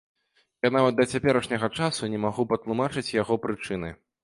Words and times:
Я 0.67 0.71
нават 0.75 0.97
да 0.99 1.05
цяперашняга 1.11 1.69
часу 1.81 2.11
не 2.15 2.23
магу 2.25 2.47
патлумачыць 2.55 3.07
яго 3.21 3.41
прычыны. 3.47 3.97